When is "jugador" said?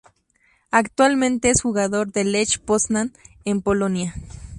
1.61-2.11